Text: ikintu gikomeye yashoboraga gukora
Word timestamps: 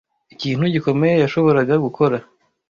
ikintu 0.33 0.63
gikomeye 0.75 1.15
yashoboraga 1.23 1.73
gukora 1.85 2.17